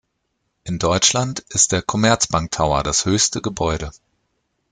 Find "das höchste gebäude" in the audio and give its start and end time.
2.81-3.91